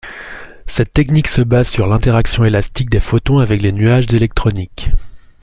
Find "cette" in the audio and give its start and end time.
0.65-0.93